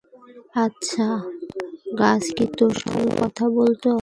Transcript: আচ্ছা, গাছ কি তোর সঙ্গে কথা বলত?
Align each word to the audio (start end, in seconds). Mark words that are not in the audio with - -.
আচ্ছা, 0.57 1.07
গাছ 1.99 2.23
কি 2.35 2.45
তোর 2.57 2.73
সঙ্গে 2.83 3.11
কথা 3.21 3.45
বলত? 3.49 3.83